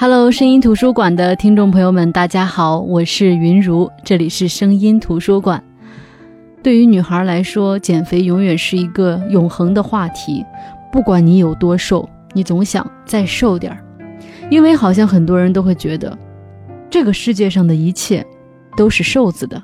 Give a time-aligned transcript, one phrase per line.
[0.00, 5.60] Hello，声音图书馆的听众朋友们，大家好，我是云如，这里是声音图书馆。
[6.62, 10.46] 对于女孩来说，减肥永远是一个永恒的话题。
[10.92, 13.84] 不管你有多瘦，你总想再瘦点儿，
[14.48, 16.16] 因为好像很多人都会觉得，
[16.88, 18.24] 这个世界上的一切
[18.76, 19.60] 都是瘦子的。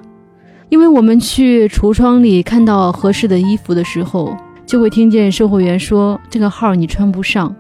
[0.68, 7.54] 因为我们去橱窗里看到合适的衣服的时候，就会听见售货员说：“这个号你穿不上。”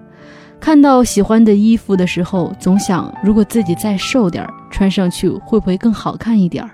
[0.64, 6.70] 看到喜欢的衣服的时候，总想如果自己再瘦点儿，穿上去会不会更好看一点儿？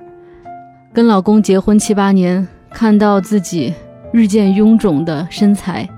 [0.93, 3.75] 跟老公结婚七八年，看到自己
[4.13, 5.89] 日渐臃肿的身材，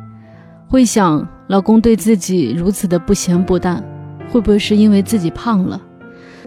[0.67, 3.85] 会想老公对自己如此的不咸不淡，
[4.31, 5.79] 会不会是因为自己胖了？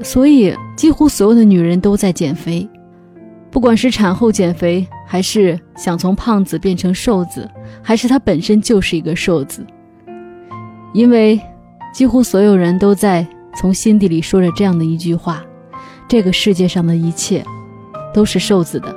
[0.01, 2.67] 所以，几乎所有的女人都在减肥。
[3.51, 7.47] 不管是产后减肥，还是想从胖子变成瘦子，
[7.83, 9.63] 还是她本身就是一个瘦子，
[10.95, 11.37] 因为
[11.93, 13.27] 几乎所有人都在
[13.59, 15.43] 从心底里说着这样的一句话：
[16.07, 17.43] 这个世界上的一切
[18.13, 18.95] 都是瘦子的。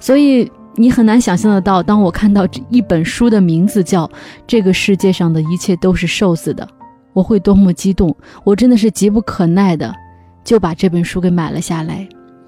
[0.00, 4.04] 所以你很难想象得到，当我看到这一本书的名字叫
[4.48, 6.64] 《这个世界上的一切都是瘦子的》，
[7.12, 8.16] 我会多么激动！
[8.42, 9.94] 我真的是急不可耐的
[10.42, 12.04] 就把这本书给买了下来。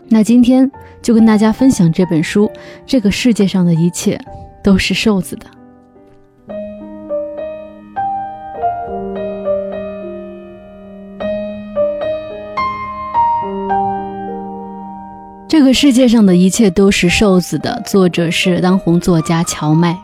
[0.09, 0.69] 那今天
[1.01, 2.51] 就跟大家分享这本书，
[2.85, 4.21] 这个世界上的一切
[4.65, 5.47] 都是瘦子的。
[15.51, 19.99] 这个世界上的一切都是瘦子的，作者是当红作家荞麦。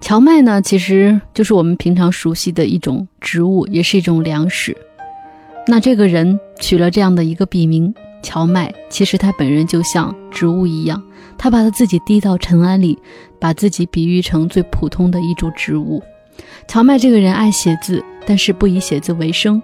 [0.00, 4.76] 荞麦呢，其实就是我们平常熟悉的一种植物，也是一种粮食。
[5.68, 7.94] 那这个人取了这样的一个笔名。
[8.20, 11.00] 荞麦其实他本人就像植物一样，
[11.38, 12.98] 他把他自己低到尘埃里，
[13.38, 16.02] 把自己比喻成最普通的一株植物。
[16.66, 19.62] 荞麦这个人爱写字，但是不以写字为生，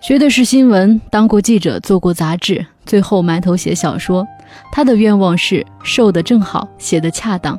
[0.00, 4.26] 学的是新闻，当过记者，做过杂志，最后埋头写小说。
[4.72, 7.58] 他的愿望是瘦的正好，写得恰当。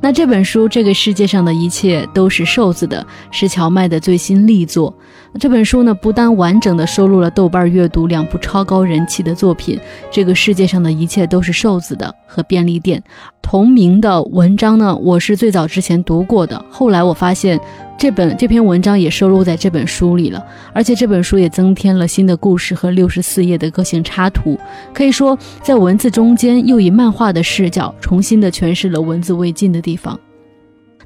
[0.00, 3.02] 那这本书《这个世界上的一切都是瘦子的》，
[3.32, 4.96] 是荞麦的最新力作。
[5.38, 9.76] 这本书呢，不但完整的收录了豆瓣阅读两部超高人气的作品
[10.10, 12.98] 《这个世界上的一切都是瘦子的》和《便利店》
[13.42, 16.64] 同名的文章呢，我是最早之前读过的。
[16.70, 17.60] 后来我发现
[17.98, 20.42] 这本这篇文章也收录在这本书里了，
[20.72, 24.58] 而且这本书也增添了新的故事和六十四页的个性插图，
[24.94, 30.18] 可以说在文字中间又以漫画的视角重新的诠释了文字未尽的地方。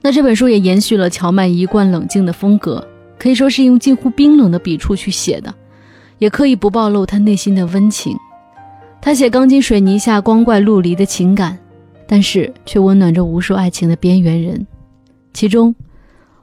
[0.02, 2.86] 那这本书也延续了乔麦一贯冷静的风格。
[3.20, 5.54] 可以说是用近乎冰冷的笔触去写的，
[6.16, 8.16] 也刻意不暴露他内心的温情。
[8.98, 11.58] 他写钢筋水泥下光怪陆离的情感，
[12.06, 14.66] 但是却温暖着无数爱情的边缘人。
[15.34, 15.74] 其中，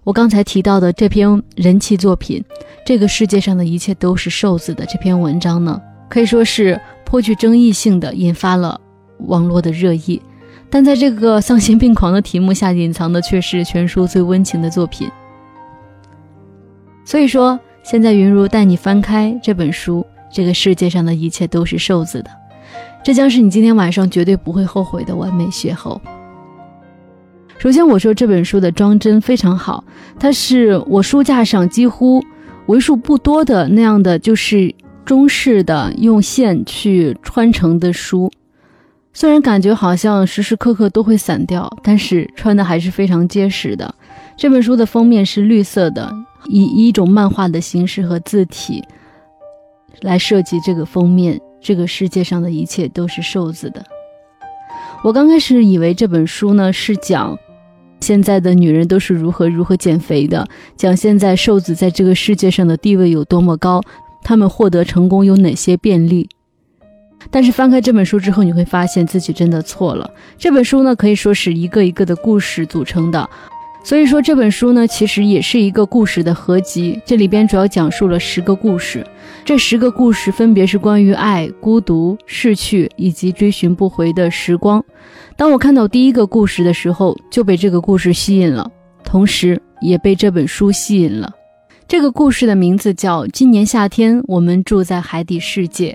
[0.03, 2.39] 我刚才提到的这篇人气作品
[2.85, 8.79] 《这个世界上的一切都是瘦子的》这篇文章呢，可以说是颇具争议性的，引发了
[9.21, 10.21] 网络的热议。
[10.69, 15.09] 但在这个丧心病狂的题目下，隐藏的却是全书最温情的作品。
[17.07, 22.29] 所以说，现在云如带你翻开这本书，这个世界上的一切都是瘦子的，
[23.01, 25.97] 这将是你今天晚上绝对不会后悔的完美邂逅。
[27.59, 29.85] 首先，我说这本书的装帧非常好，
[30.19, 32.21] 它是我书架上几乎
[32.65, 34.75] 为数不多的那样的，就是
[35.05, 38.29] 中式的用线去穿成的书。
[39.13, 43.95] 虽然感觉好像时时刻刻都会散掉，但是穿的还是非常结实的。
[44.35, 46.13] 这本书的封面是绿色的。
[46.45, 48.83] 以一种漫画的形式和字体
[50.01, 51.39] 来设计这个封面。
[51.59, 53.83] 这个世界上的一切都是瘦子的。
[55.03, 57.37] 我刚开始以为这本书呢是讲
[57.99, 60.47] 现在的女人都是如何如何减肥的，
[60.77, 63.81] 讲现在瘦子在这个世界上的地位有多么高，
[64.23, 66.29] 他们获得成功有哪些便利。
[67.31, 70.09] 但是翻开这本书之后，你会发现自己真的错了。
[70.37, 73.27] 这本书呢可以说是一个一个的故事组成的。
[73.87, 76.99] 所以说这本书呢，其实也是一个故事的合集。
[77.05, 79.01] 这里边主要讲述了十个故事，
[79.45, 84.83] 这十个故事分别是关于爱、孤独、逝去以及追寻不回的时光。
[85.37, 88.69] 当我看到第一个故事的时候，就被这个故事吸引了，
[89.05, 91.33] 同时也被这本书吸引了。
[91.87, 95.91] 这个故事的名字叫《今年夏天我们住在海底世界》，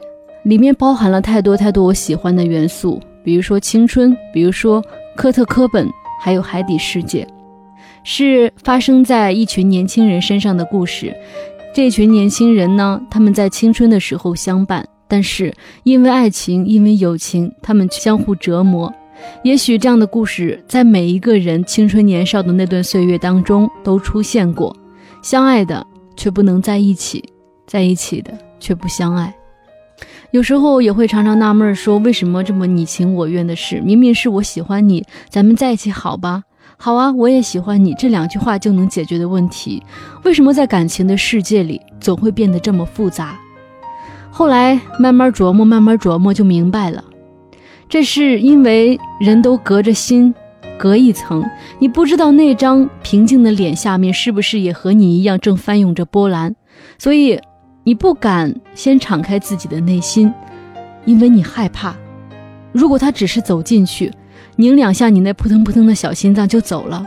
[0.49, 4.83] 里面包含了太多太多我喜欢的元素，比如说青春，比如说
[5.15, 5.87] 科特·科本，
[6.19, 7.29] 还有海底世界。
[8.05, 11.15] 是发生在一群年轻人身上的故事。
[11.75, 15.55] 这群年轻人呢，他们在青春的时候相伴，但是
[15.85, 18.93] 因为爱情，因为友情，他们相互折磨。
[19.43, 24.77] 也许这样的故事在每一个人青春年少的那段岁月当中都出现过。
[25.23, 27.25] 相爱的却不能在一起，
[27.67, 29.33] 在一起的却不相爱。
[30.33, 36.43] 有时候也会常常纳闷，说为什么这么你情我愿的事，明明是我喜欢你，咱们在一起好吧？
[36.85, 39.81] 好啊，我也喜欢你，这两句话就能解决的问题，
[40.25, 43.39] 为什么在感情的世界里总会变得这么复杂？
[44.33, 47.05] 后来慢慢琢磨，慢慢琢磨就明白了，
[47.89, 50.35] 这是因为人都隔着心。
[50.77, 51.49] 隔一层，
[51.79, 56.57] 你不知道那张平静的脸下面是不是也和你一样正翻涌着波澜，
[56.99, 57.41] 所以
[57.85, 60.35] 你不敢先敞开自己的内心，
[61.05, 61.95] 因为你害怕，
[62.73, 64.11] 如果他只是走进去，
[64.57, 67.07] 拧两下你那扑腾扑腾的小心脏就走了，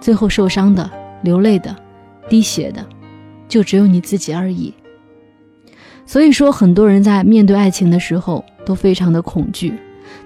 [0.00, 0.90] 最后受伤的、
[1.22, 1.74] 流泪的、
[2.28, 2.84] 滴血的，
[3.48, 4.72] 就只有你自己而已。
[6.06, 9.72] 所以说，很多人在面对爱情的时候都非常的恐惧。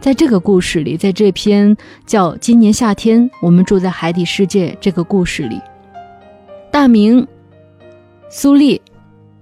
[0.00, 5.60] 在这个故事里，在这篇叫《今年夏天我们住在海底世界》这个故事里，
[6.70, 7.26] 大明、
[8.28, 8.82] 苏丽、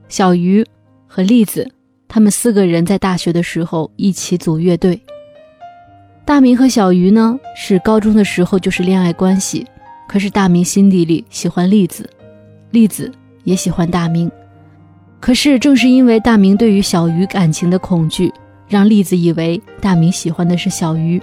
[0.09, 0.65] 小鱼
[1.07, 1.71] 和栗子，
[2.07, 5.01] 他们四个人在大学的时候一起组乐队。
[6.27, 9.65] 大明和小鱼呢，是高中的时候就是恋爱关系，
[10.09, 12.11] 可是大明心底里喜欢栗子，
[12.73, 13.13] 栗子
[13.45, 14.29] 也喜欢大明，
[15.21, 18.33] 可是正是因为大明对于小鱼感情的恐惧。
[18.69, 21.23] 让栗子以为大明喜欢的是小鱼，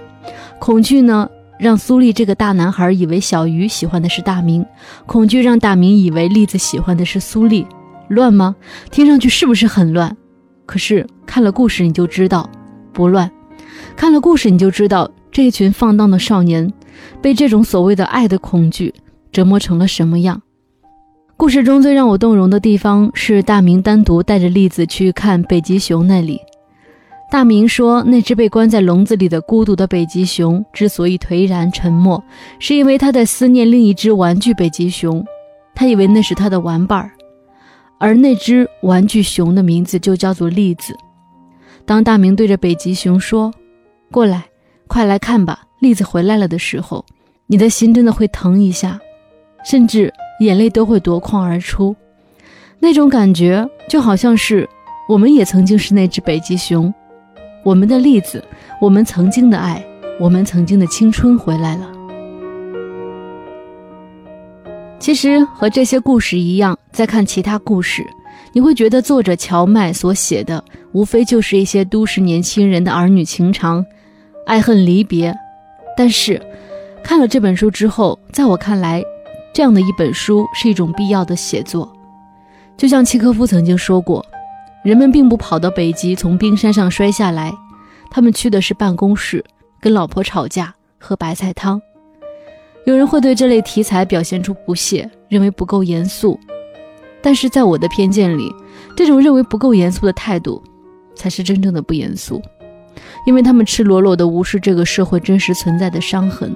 [0.58, 1.28] 恐惧呢
[1.58, 4.64] 让苏丽这个大男孩以为小鱼喜欢的是大明，
[5.04, 7.66] 恐惧让大明以为栗子喜欢的是苏丽，
[8.08, 8.56] 乱吗？
[8.90, 10.16] 听上去是不是很乱？
[10.64, 12.48] 可是看了故事你就知道
[12.94, 13.30] 不乱，
[13.96, 16.70] 看了故事你就知道这群放荡的少年
[17.22, 18.92] 被这种所谓的爱的恐惧
[19.32, 20.42] 折磨成了什么样。
[21.36, 26.40] 故事中最让我动容的地方是大明单独带着栗子去看北极熊那里。
[27.30, 32.22] 大明说：“那只被关在笼子里的孤独的北极熊之所以颓然沉默，
[32.60, 35.24] 是因为他在思念另一只玩具北极熊。
[35.74, 37.10] 他以为那是他的玩伴儿，
[37.98, 40.94] 而那只玩具熊的名字就叫做栗子。
[41.84, 43.52] 当大明对着北极熊说
[44.14, 44.44] ：‘过来，
[44.86, 47.04] 快来看吧，栗子回来了’的时候，
[47.48, 48.96] 你的心真的会疼一下，
[49.68, 51.96] 甚至眼泪都会夺眶而出。
[52.78, 54.68] 那种感觉就好像是
[55.08, 56.94] 我们也曾经是那只北极熊。”
[57.64, 58.40] 我们的栗子，
[58.80, 59.84] 我们曾经的爱，
[60.20, 61.90] 我们曾经的青春回来了。
[65.00, 68.06] 其实和这些故事一样，在看其他故事，
[68.52, 73.84] 你会觉得作者乔麦所写的，无非就是一些都市年轻人的儿女情长、
[74.46, 75.34] 爱恨离别。
[75.96, 76.40] 但是，
[77.02, 79.02] 看了这本书之后，在我看来，
[79.52, 81.90] 这样的一本书是一种必要的写作。
[82.76, 84.24] 就像契科夫曾经说过。
[84.82, 87.50] 人们并不跑到北极从冰山上摔下来，
[88.10, 89.42] 他们去的是办公室，
[89.80, 91.80] 跟老婆吵架，喝白菜汤。
[92.84, 96.38] 有人会对这类题材表现出不屑，认为不够严肃。
[97.22, 98.54] 但是在我的偏见里，
[98.94, 100.62] 这种认为不够严肃的态度，
[101.14, 102.42] 才是真正的不严肃，
[103.26, 106.52] 因为他们赤裸裸地无视这个社会真实存在的伤痕，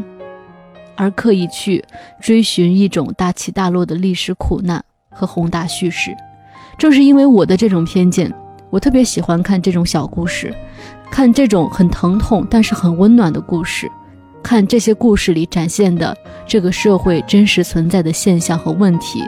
[0.96, 1.85] 而刻意去
[2.20, 6.17] 追寻一种大起大落的历史苦难和宏大叙事。
[6.76, 8.32] 正是因为我的这种偏见，
[8.70, 10.55] 我特别喜欢看这种小故事，
[11.11, 13.90] 看这种很疼痛但是很温暖的故事，
[14.43, 19.25] 看这些故事里展现的这个社会真实存在的现象和问题，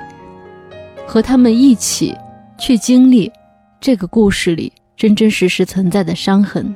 [1.06, 2.16] 和他们一起
[2.56, 3.32] 去经历
[3.80, 6.72] 这个故事里真真实实存在的伤痕。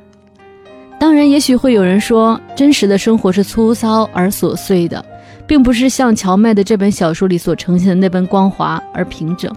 [1.04, 5.04] 当然，也许会有人说，真实的生活是粗糙而琐碎的，
[5.46, 9.54] 并不是像乔麦的这本小说里所呈现的那般光滑而平整。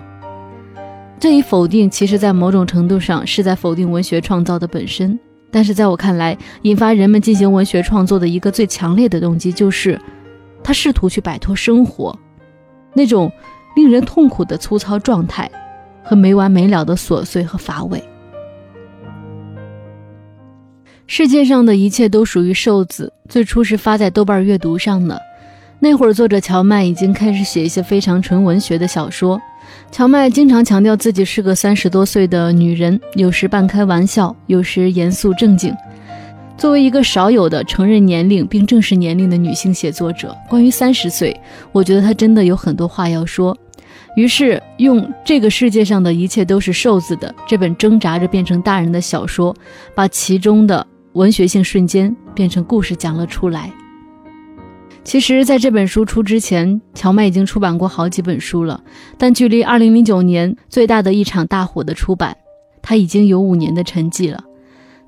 [1.17, 5.17] 这一否定，其实，在某种程度上是在否定文学创造的本身。
[5.49, 9.97] 但是，在我看来，引发人们进行文学创作的一个最强烈的动机，就是
[10.61, 12.13] 他试图去摆脱生活
[12.93, 13.31] 那种
[13.73, 15.49] 令人痛苦的粗糙状态
[16.03, 18.03] 和没完没了的琐碎和乏味。
[21.09, 25.19] 世界上的一切都属于瘦子，最初是发在豆瓣阅读上的。
[25.79, 29.41] 那会儿，作者乔麦已经开始写一些非常纯文学的小说。
[29.89, 35.73] 乔麦经常强调自己是个三十多岁的女人，有时半开玩笑，有时严肃正经。
[36.57, 41.39] 作为一个少有的承认年龄并正视年龄的女性写作者，关于三十岁，
[41.71, 43.57] 我觉得她真的有很多话要说。
[44.17, 49.55] 于是，用《这个世界上的一切都是瘦子的》这本挣扎着变成大人的小说，
[49.95, 50.85] 把其中的
[51.17, 53.73] 文学性瞬间变成故事讲了出来。
[55.03, 58.79] 其实，在这本书出之前，乔麦已经出版过好几本书了。
[59.17, 62.37] 但距离2009年最大的一场大火的出版，
[62.83, 64.43] 他已经有五年的沉寂了。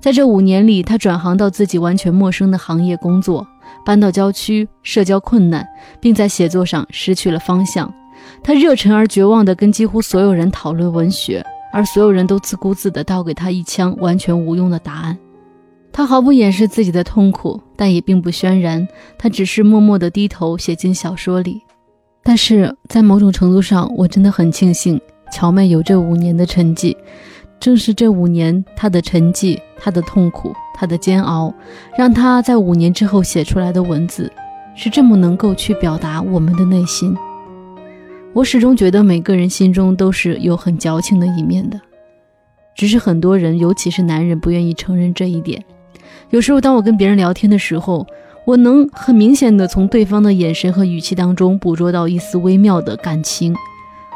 [0.00, 3.46] 在这五年里，他转行到自己完全陌生的行业工作，
[3.86, 5.64] 搬到郊区，社交困难，
[6.00, 7.92] 并在写作上失去了方向。
[8.42, 15.16] 他热忱而绝望地跟几乎所有人讨论文学，而所有人都自顾自地倒给他一枪完全无用的答案。
[15.92, 18.86] 他毫不掩饰自己的痛苦，但也并不渲染，
[19.18, 21.60] 他只是默默地低头写进小说里。
[22.22, 25.00] 但是在某种程度上，我真的很庆幸
[25.32, 26.96] 乔妹有这五年的沉寂。
[27.58, 31.52] 正是这五年，她的沉寂、她的痛苦、她的煎熬，
[31.94, 34.32] 让她在五年之后写出来的文字，
[34.74, 37.14] 是这么能够去表达我们的内心。
[38.32, 41.78] 我始终觉得每个人心中都是有很矫情的一面的，
[42.74, 45.62] 只是很多人，尤其是男人，不愿意承认这一点。
[46.30, 48.06] 有时候，当我跟别人聊天的时候，
[48.44, 53.54] 我能很明显的从对方的眼神和语气当中捕捉到一丝微妙的感情。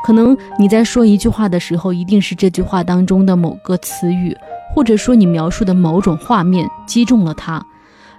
[0.05, 4.37] 可能你在说一句话的时候，一定是这句话当中的某个词语，
[4.73, 7.65] 或者说你描述的某种画面击中了他，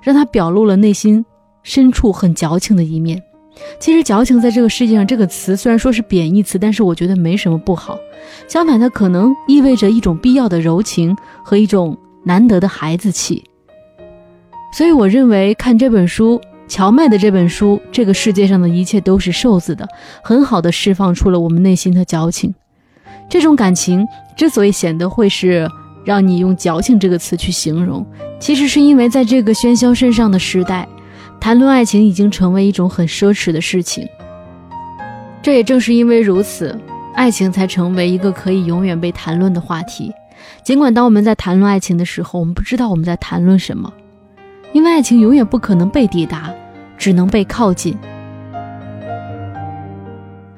[0.02, 1.26] 让他表露了内心
[1.64, 3.22] 深处很矫情的一面。
[3.80, 7.98] 其实，矫情在这个世界上这个词虽然说是贬义词，但是我觉得没什么不好。
[8.50, 13.42] 相反，它可能意味着一种必要的柔情和一种难得的孩子气。
[14.76, 19.88] 所以我认为看这本书，乔麦的这本书，这个世界上的一切都是瘦子的，
[20.22, 22.54] 很好的释放出了我们内心的矫情。
[23.30, 24.06] 这种感情
[24.36, 25.66] 之所以显得会是
[26.04, 28.06] 让你用矫情这个词去形容，
[28.38, 30.86] 其实是因为在这个喧嚣甚上的时代，
[31.40, 34.06] 谈论爱情已经成为一种很奢侈的事情。
[35.42, 36.78] 这也正是因为如此，
[37.14, 40.12] 爱情才成为一个可以永远被谈论的话题。
[40.66, 43.90] 尽管当我们在谈论爱情的时候，我们不知道我们在谈论什么。
[44.76, 46.54] 因为爱情永远不可能被抵达，
[46.98, 47.98] 只能被靠近。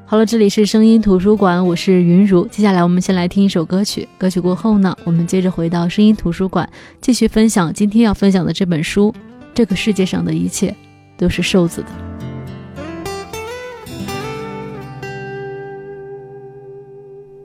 [0.08, 2.48] 好了，这里是声音图书馆，我是云如。
[2.48, 6.68] 接下来我们先来听一首歌曲，歌曲过后呢，我们接着回到声音图书馆，
[7.00, 9.14] 继续分享今天要分享的这本书。
[9.54, 10.76] 这个世界上的一切
[11.16, 11.88] 都是瘦子的。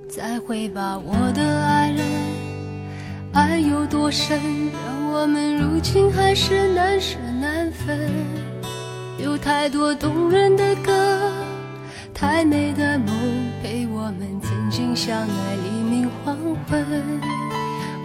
[0.09, 1.52] 再会吧，我的，
[3.33, 4.39] 爱有多深？
[4.85, 8.11] 让我们如今还是难舍难分，
[9.19, 11.33] 有太多动人的歌，
[12.12, 13.09] 太美的梦，
[13.62, 16.37] 陪我们曾经相爱黎明黄
[16.69, 16.85] 昏。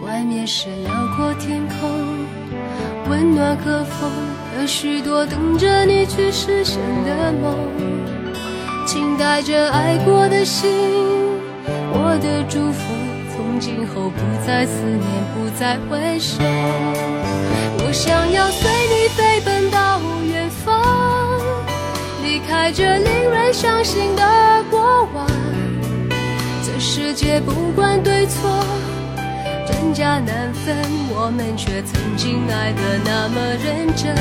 [0.05, 1.89] 外面是辽阔天空，
[3.09, 4.09] 温暖和风，
[4.55, 7.53] 和许多等着你去实现的梦。
[8.85, 10.71] 请带着爱过的心，
[11.91, 13.16] 我的祝福。
[13.59, 15.01] 今后不再思念，
[15.33, 16.43] 不再回首。
[17.79, 21.39] 我想要随你飞奔到远方，
[22.21, 25.27] 离开这令人伤心的过往。
[26.63, 28.63] 这世界不管对错，
[29.65, 30.75] 真假难分，
[31.09, 34.15] 我们却曾经爱得那么认真。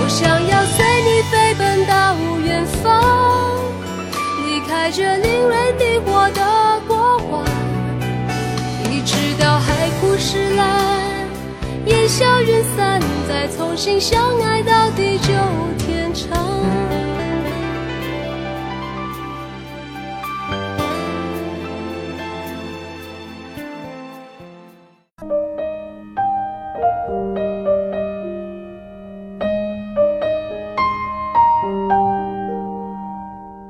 [0.00, 3.02] 我想要随你飞奔到远方，
[4.46, 7.44] 离开这令人迷惑的过往。
[10.18, 15.32] 直到海枯石烂，烟消云散，再重新相爱到地久
[15.78, 16.36] 天长。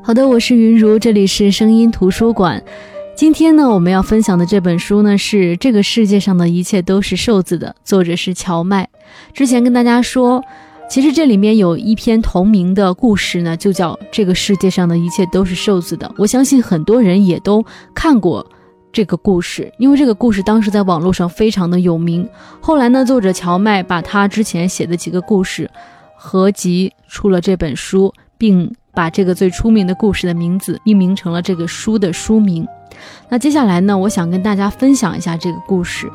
[0.02, 2.62] 好的，我是云如，这里是声音图书馆。
[3.18, 8.88] 今天呢，我们要分享的这本书呢，是这个世界上的一切都是瘦子的，作者是乔麦。
[9.32, 10.40] 之前跟大家说，
[10.88, 16.06] 其实这里面有一篇同名的故事呢，就叫《这个世界上的一切都是瘦子的》。
[16.16, 17.60] 我相信很多人也都
[17.92, 18.46] 看过
[18.92, 22.24] 这个故事，因为这个故事当时在网络上非常的有名。
[22.60, 25.68] 后来呢，作者乔麦把他之前写的几个故事
[26.14, 32.64] 合集出了这本书，并把这个最出名的故事的名字命名成了这个书的书名。
[33.28, 33.96] 那接下来呢？
[33.96, 36.10] 我想跟大家分享一下这个故事。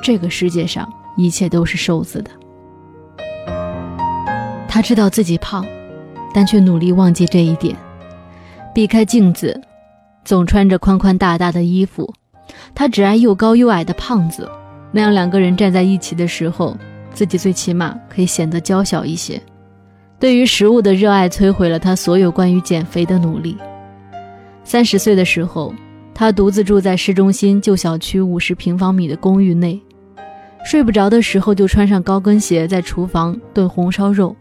[0.00, 2.30] 这个世界上一切都是瘦子的。
[4.68, 5.66] 他知道自己胖，
[6.32, 7.74] 但却努力忘记这一点，
[8.72, 9.60] 避开镜子，
[10.24, 12.14] 总穿着宽宽大大的衣服。
[12.76, 14.48] 他只爱又高又矮的胖子，
[14.92, 16.76] 那样两个人站在一起的时候，
[17.12, 19.40] 自己最起码可以显得娇小一些。
[20.20, 23.56] 对于食物的热爱摧毁了他所有关于减肥的努力。
[24.62, 25.74] 三十岁的时候。
[26.18, 29.80] 他独自住在市中心旧小区五十平方米的公寓内，
[30.64, 34.34] 睡不着的时候就穿上高跟鞋在厨房炖红烧肉。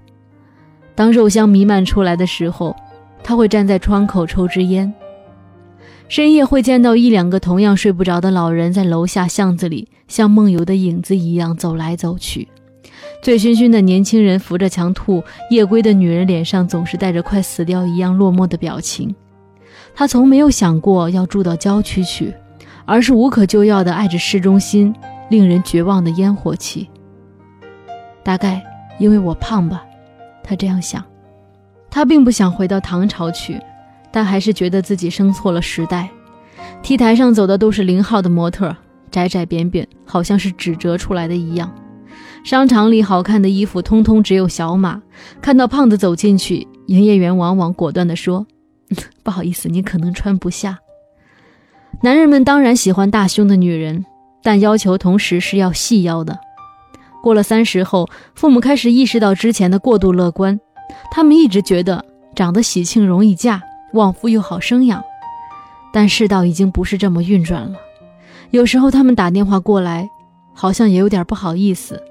[0.96, 2.76] 当肉香弥漫出来的时候，
[3.24, 4.92] 他会站在窗口抽支烟。
[6.10, 12.48] 深夜会见到一两个同样睡不着的老人在楼下巷子里像梦游的影子一样走来走去。
[13.22, 19.14] 醉醺醺的年轻人扶着墙吐，夜归的女人脸上总是带着快死掉一样落寞的表情。
[20.00, 22.32] 他从没有想过要住到郊区去，
[22.86, 24.94] 而是无可救药的爱着市中心
[25.32, 26.88] 令人绝望的烟火气。
[28.24, 28.64] 大概
[29.00, 29.84] 因为我胖吧，
[30.44, 31.04] 他这样想。
[31.90, 33.60] 他并不想回到唐朝去，
[34.12, 36.08] 但还是觉得自己生错了时代。
[36.84, 38.76] T 台上走的都是零号的模特，
[39.10, 41.74] 窄窄扁扁，好像是纸折出来的一样。
[42.44, 45.02] 商场里好看的衣服通通只有小码。
[45.42, 48.46] 看到胖子走进去，营业员往往果断地说
[49.24, 50.80] ：“不好意思，你可能穿不下。”
[52.04, 54.06] 男人们当然喜欢大胸的女人，
[54.44, 56.40] 但要求同时是要细腰的。
[57.24, 60.60] 过了三十后，父母开始意识到之前的过度乐观。
[61.12, 63.62] 他们一直觉得长得喜庆容易嫁，
[63.94, 65.04] 旺夫又好生养，
[65.92, 67.78] 但世道已经不是这么运转了。
[68.52, 70.08] 有时候他们打电话过来，
[70.54, 72.02] 好像也有点不好意思。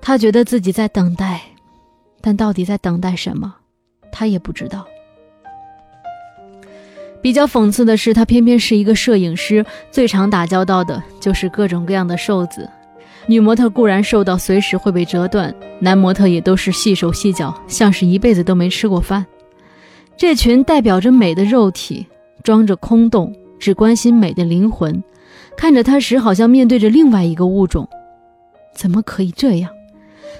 [0.00, 1.40] 他觉得自己在等待，
[2.20, 3.54] 但到底在等待什么，
[4.12, 4.86] 他也不知道。
[7.26, 12.70] 比较讽刺的是，他偏偏是一个摄影师，最常打交道的就是各种各样的瘦子。
[13.26, 19.26] 女模特固然瘦到随时会被折断，男模特也都是细手细脚，像是一辈子都没吃过饭。
[20.16, 22.06] 这群代表着美的肉体，
[22.44, 25.02] 装着空洞，只关心美的灵魂，
[25.56, 27.88] 看着他时好像面对着另外一个物种。
[28.72, 29.68] 怎么可以这样？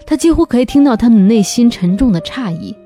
[0.06, 2.76] 他几乎可以听到他们内心沉重的诧异。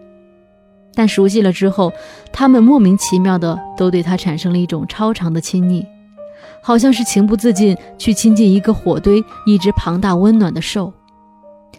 [0.94, 1.92] 但熟悉了之后，
[2.32, 5.86] 他们莫名其妙的都对他产生了一种超常的亲昵。
[6.62, 10.92] 好像是情不自禁去亲近一个火堆，一只庞大温暖的兽。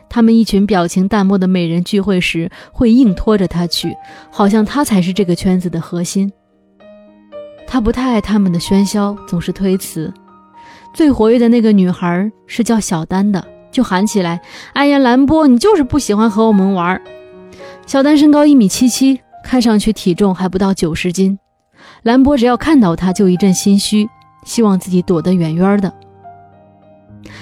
[0.10, 3.96] 他们一群表情淡漠的美人聚会时，会硬拖着他去，
[4.32, 6.32] 好像他才是这个圈子的核心。
[7.68, 10.14] 他不太爱他们的喧嚣，总是推辞。
[10.94, 14.42] 最活跃的那个女孩是叫小丹的，就喊起来
[14.74, 17.00] ：“哎呀，兰波，你就是不喜欢和我们玩。”
[17.92, 21.38] 小丹身高一米七七，看上去体重还不到九十斤。
[22.04, 24.08] 兰波只要看到她，就一阵心虚。
[24.46, 25.94] 希望自己躲得远远的，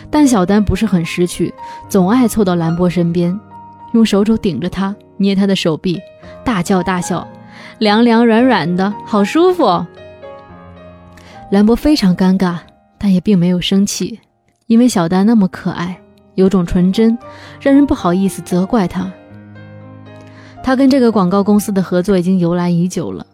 [0.09, 1.53] 但小丹不是很识趣，
[1.87, 3.39] 总爱凑到兰波身边，
[3.93, 6.01] 用手肘顶着他，捏他的手臂，
[6.43, 7.27] 大叫大笑，
[7.77, 9.85] 凉凉软软的，好舒服。
[11.51, 12.57] 兰博非常尴尬，
[12.97, 14.19] 但也并没有生气，
[14.65, 16.01] 因为小丹那么可爱，
[16.33, 17.15] 有种纯真，
[17.61, 19.13] 让人不好意思责怪他。
[20.63, 23.25] 他跟这个广告公司的合作已经由来已久了，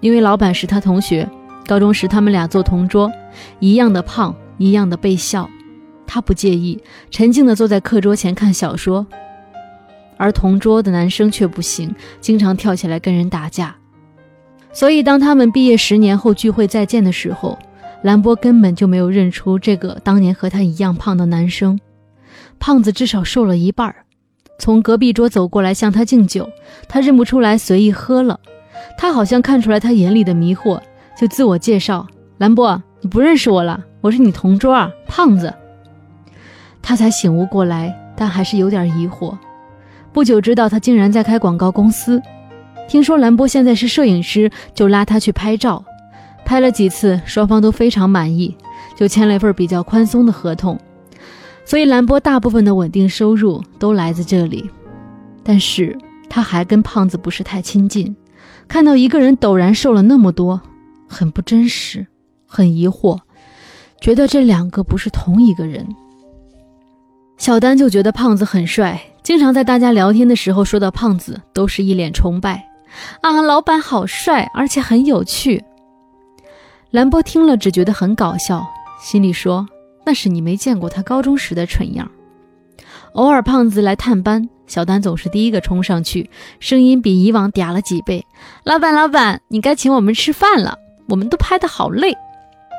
[0.00, 1.28] 因为老板是他同学。
[1.66, 3.12] 高中时，他们俩坐同桌，
[3.60, 5.48] 一样的胖，一样的被笑。
[6.06, 9.06] 他不介意，沉静地坐在课桌前看小说，
[10.16, 13.76] 而同桌的男生却不行，经常跳起来跟人打架。
[14.72, 17.58] 所以，当他们毕业十年后聚会再见的时候，
[18.02, 21.78] 兰波根本就没有认出这个当年和他一样胖的男生。
[22.58, 24.06] 胖子至少瘦了一半儿，
[24.58, 26.50] 从隔壁桌走过来向他敬酒，
[26.88, 28.38] 他认不出来，随意喝了。
[28.98, 30.80] 他好像看出来他眼里的迷惑。
[31.16, 32.06] 就自我介绍，
[32.38, 35.52] 兰波，你不认识我了，我是你同桌啊，胖子。
[36.80, 39.36] 他才醒悟过来，但还是有点疑惑。
[40.12, 42.22] 不久知道他竟然在开广告公司，
[42.88, 45.84] 听说兰波现在是摄影师，就拉他去拍照，
[46.44, 48.56] 拍了几次，双方都非常满意，
[48.96, 50.78] 就签了一份比较宽松的合同。
[51.68, 54.70] 所以兰波大部分的稳定收入都来自这里，
[55.44, 55.94] 但是
[56.26, 58.16] 他还跟胖子不是太亲近，
[58.66, 60.58] 看到一个人陡然瘦了那么多。
[61.06, 62.06] 很不真实，
[62.46, 63.18] 很疑惑，
[64.00, 65.86] 觉得这两个不是同一个人。
[67.36, 72.66] 小丹就觉得胖子很帅，经常在大家聊天的时候说到胖子，都是一脸崇拜。
[73.20, 75.62] 啊，老板好帅，而且很有趣。
[76.92, 78.66] 兰波听了只觉得很搞笑，
[79.02, 79.68] 心里说
[80.08, 82.10] ：“那是你没见过他高中时的蠢样。”
[83.12, 88.24] 偶尔胖子来探班，小丹总是第一个冲上去，声音比以往嗲了几倍
[88.64, 90.78] ：“老板，老板，你该请我们吃饭了。”
[91.10, 92.14] 我们都拍得好累，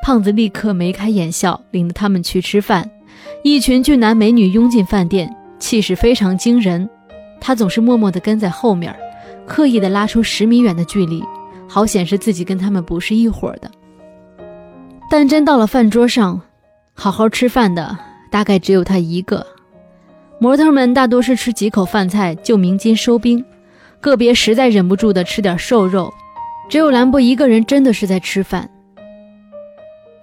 [0.04, 2.90] 胖子立刻眉开眼笑，领着他们去吃饭。
[3.44, 6.90] 一群俊男美女拥进饭店，气势非常惊人。
[7.40, 8.96] 他总是默默地跟在后面，
[9.48, 11.24] 刻意地拉出十米远的距离，
[11.68, 13.70] 好显示自己跟他们不是一伙的。
[15.12, 16.40] 但真到了饭桌上，
[17.00, 17.98] 好好吃饭的
[18.30, 19.48] 大概只有他一个。
[20.38, 23.44] 模特们大多是吃几口饭菜就鸣金收兵，
[24.02, 26.14] 个别实在忍不住的吃点瘦肉。
[26.70, 28.70] 只有兰博一个人真的是在吃饭，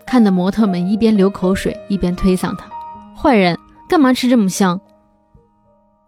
[0.07, 2.67] 看的模特们一边流口水一边推搡他
[3.17, 3.59] ：“坏人，
[3.89, 4.79] 干嘛吃这么香？”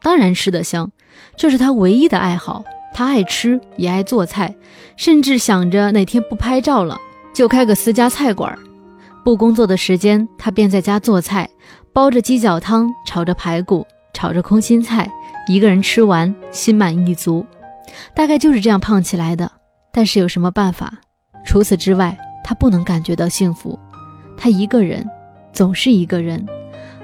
[0.03, 0.93] 当然吃得香，
[1.35, 2.63] 这是他唯一的爱好。
[2.93, 4.55] 他爱吃，也爱做菜，
[4.97, 6.99] 甚至想着哪天不拍照了，
[7.35, 8.57] 就开个私家菜馆。
[9.29, 11.47] 不工作的时间，他便在家做菜，
[11.93, 15.07] 煲着鸡脚汤，炒着排骨，炒着空心菜，
[15.49, 17.45] 一个人吃完，心满意足。
[18.15, 19.53] 大概就是这样胖起来的。
[19.93, 20.91] 但是有什么办法？
[21.45, 23.79] 除此之外，他不能感觉到幸福，
[24.35, 25.07] 他一个人，
[25.53, 26.47] 总是一个人，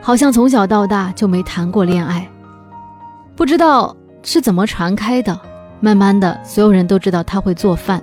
[0.00, 2.26] 好像从小到大就没谈过恋爱。
[3.36, 5.38] 不知道是怎么传开的，
[5.78, 8.02] 慢慢的，所有人都知道他会做饭。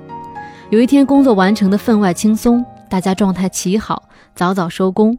[0.69, 4.03] 有一天，工作完成的分外轻松，大家状态奇好，
[4.35, 5.17] 早早收工。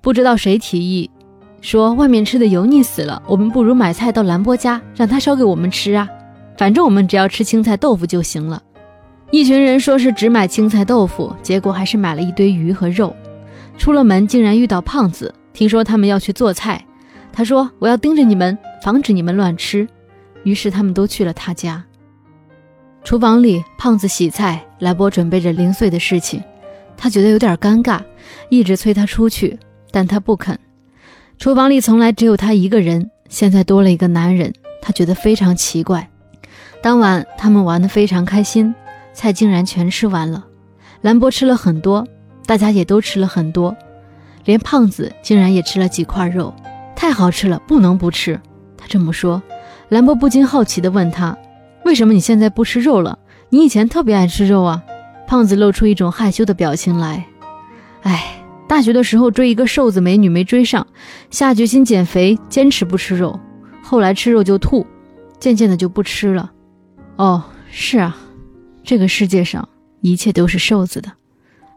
[0.00, 1.10] 不知道谁提议
[1.60, 6.08] 说，外面吃的油腻死了，我们不如买菜到兰波家，让他烧给我们吃啊。
[6.56, 8.62] 反正我们只要吃青菜豆腐就行了。
[9.30, 13.14] 一群人说是只买青菜豆腐，结果还是买了一堆鱼和肉。
[13.76, 16.84] 出了门竟然遇到胖子，听说他们要去做菜，
[17.32, 19.88] 他说我要盯着你们，防止你们乱吃。
[20.44, 21.82] 于是他们都去了他家。
[23.02, 26.42] 厨房里，胖子洗菜，来波准备着零碎的事情。
[26.96, 28.00] 他觉得有点尴尬，
[28.48, 29.58] 一直催他出去，
[29.90, 30.58] 但他不肯。
[31.38, 36.08] 厨房里从来只有他一个人，现在多了一个男人，他觉得非常奇怪。
[36.82, 38.74] 当晚他们玩得非常开心，
[39.12, 40.44] 菜竟然全吃完了。
[41.00, 42.06] 兰博吃了很多，
[42.46, 43.76] 大家也都吃了很多，
[44.44, 46.54] 连胖子竟然也吃了几块肉，
[46.94, 48.40] 太好吃了，不能不吃。
[48.76, 49.42] 他这么说，
[49.88, 51.36] 兰博不禁好奇地问他
[51.84, 53.18] ：“为什么你现在不吃肉了？
[53.48, 54.82] 你以前特别爱吃肉啊？”
[55.26, 57.24] 胖子露出一种害羞的表情来
[58.04, 60.86] ：“哎，大学的时候追一个瘦子美女没追上，
[61.30, 63.38] 下决心减肥，坚持不吃肉，
[63.82, 64.86] 后来吃肉就吐，
[65.40, 66.52] 渐渐的就不吃了。”
[67.16, 68.16] 哦，是啊，
[68.82, 69.68] 这个世界上
[70.00, 71.10] 一切都是瘦子的。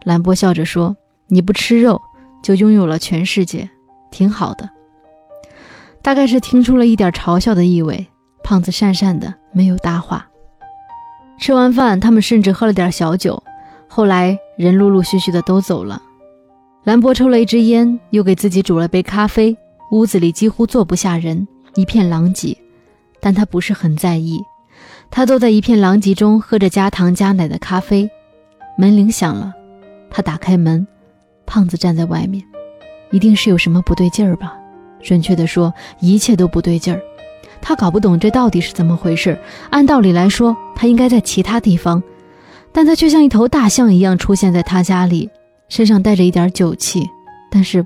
[0.03, 0.95] 兰波笑着说
[1.27, 2.01] ：“你不吃肉，
[2.43, 3.69] 就拥有了全世界，
[4.11, 4.69] 挺好的。”
[6.03, 8.07] 大概是听出了一点嘲笑的意味，
[8.43, 10.27] 胖子讪讪的没有搭话。
[11.39, 13.41] 吃完饭，他们甚至喝了点小酒。
[13.87, 16.01] 后来人陆陆续续的都走了。
[16.87, 19.57] 兰博抽了一支烟，又给自己煮了杯咖啡。
[19.91, 21.45] 屋子里几乎坐不下人，
[21.75, 22.57] 一片狼藉，
[23.19, 24.39] 但他不是很在意。
[25.11, 28.09] 他坐在一片狼藉中，喝着加糖加奶的咖啡。
[28.77, 29.53] 门铃响了，
[30.09, 30.87] 他打开门，
[31.45, 32.41] 胖子站在外面，
[33.11, 34.55] 一定是有什么不对劲儿吧？
[35.03, 37.01] 准确的说，一切都不对劲儿。
[37.61, 39.37] 他搞不懂这到底是怎么回事。
[39.71, 42.01] 按道理来说，他应该在其他地方，
[42.71, 45.29] 但他却像一头大象一样出现在他家里，
[45.69, 47.07] 身上带着一点酒气，
[47.51, 47.85] 但是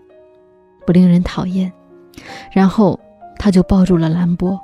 [0.85, 1.71] 不令人讨厌。
[2.51, 2.99] 然后
[3.37, 4.59] 他就抱住了兰波。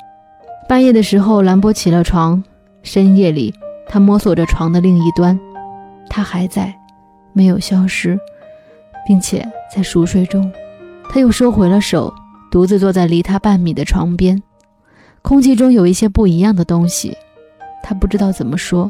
[0.67, 2.43] 半夜的时候，兰波起了床。
[2.83, 3.53] 深夜里，
[3.89, 5.37] 他摸索着床的另一端，
[6.09, 6.73] 他还在，
[7.33, 8.17] 没有消失，
[9.05, 10.49] 并且在熟睡中。
[11.09, 12.13] 他又收回了手，
[12.49, 14.41] 独自坐在离他半米的床边。
[15.21, 17.17] 空气中有一些不一样的东西，
[17.83, 18.89] 他不知道怎么说，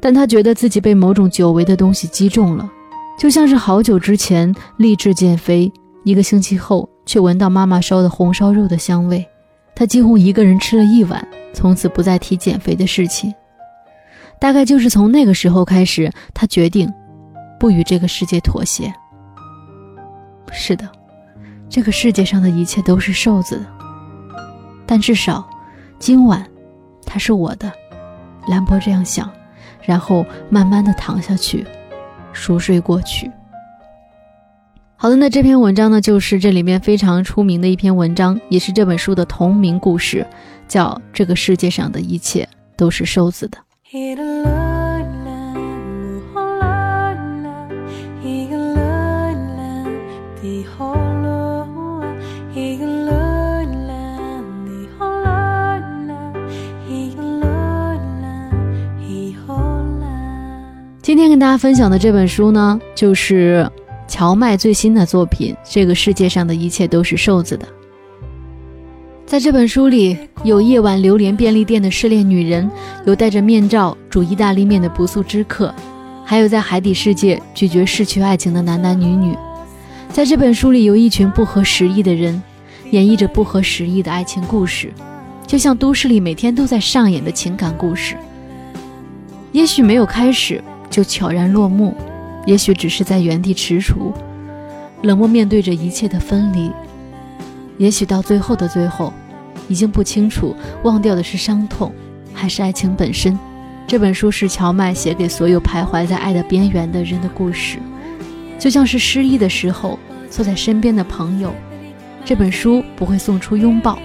[0.00, 2.70] 但他觉得自己被某种久违的东西击中了，
[3.18, 5.72] 就像是好久之前立志减肥，
[6.04, 9.26] 一个星期后却闻到妈妈烧的红烧肉的香味。
[9.74, 13.34] 他几乎一个人吃了一碗，从此不再提减肥的事情。
[14.38, 16.92] 大概就是从那个时候开始，他决定
[17.58, 18.92] 不与这个世界妥协。
[20.52, 20.86] 是的，
[21.68, 23.66] 这个世界上的一切都是瘦子的，
[24.86, 25.46] 但至少
[25.98, 26.46] 今晚
[27.04, 27.72] 他是我的。
[28.48, 29.28] 兰博这样想，
[29.82, 31.66] 然后慢慢的躺下去，
[32.36, 33.30] 熟睡过去。
[34.98, 40.26] 好的，那这篇文章呢，就是这里面非常出名的一篇文章，也是这本书的同名故事，
[40.68, 43.58] 叫《这个世界上的一切都是瘦子的》。
[61.16, 63.66] 今天跟大家分享的这本书呢，就是。
[64.06, 67.66] 荞麦最新的作品《这个世界上的一切都是瘦子的》。
[69.24, 72.70] 在这本书里，有夜晚流连便利店的失恋女人，
[73.06, 75.74] 有戴着面罩煮意大利面的不速之客，
[76.22, 79.34] 还有在海底世界拒绝逝去爱情的男男女女。
[80.10, 82.42] 在这本书里，有一群不合时宜的人，
[82.90, 84.92] 演绎着不合时宜的爱情故事，
[85.46, 88.18] 就像都市里每天都在上演的情感故事。
[89.52, 90.62] 也许没有开始，
[90.96, 91.94] 就悄然落幕。
[92.46, 94.14] 也许只是在原地踟蹰，
[95.02, 96.72] 冷漠面对着一切的分离。
[97.76, 99.12] 也许到最后的最后，
[99.68, 101.92] 已经不清楚忘掉的是伤痛，
[102.32, 103.38] 还是爱情本身。
[103.86, 107.76] 这本书是荞麦写给所有徘徊在爱的边缘的人的故事，
[108.58, 109.98] 就像是失意的时候
[110.30, 111.52] 坐在身边的朋友。
[112.24, 113.98] 这本书不会送出拥抱，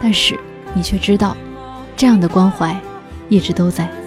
[0.00, 0.38] 但是
[0.72, 1.36] 你却知道，
[1.98, 2.74] 这样的关怀
[3.28, 3.99] 一直都在。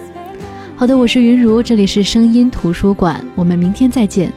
[0.84, 4.30] 好的，我是云如，这里是声音图书馆，我们明天再见。